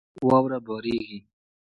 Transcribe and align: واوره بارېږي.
واوره 0.27 0.59
بارېږي. 0.65 1.19